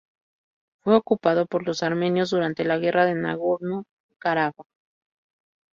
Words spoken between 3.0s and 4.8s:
de Nagorno-Karabaj.